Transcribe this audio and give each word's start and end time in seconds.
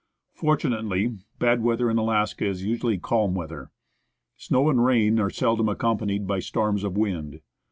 Fortunately, 0.33 1.19
bad 1.37 1.61
weather 1.61 1.87
in 1.87 1.99
Alaska 1.99 2.43
is 2.47 2.63
usually 2.65 2.97
calm 2.97 3.35
weather. 3.35 3.69
Snow 4.35 4.67
and 4.67 4.83
rain 4.83 5.19
are 5.19 5.29
seldom 5.29 5.69
accompanied 5.69 6.25
by 6.25 6.39
storms 6.39 6.83
of 6.83 6.97
wind. 6.97 7.39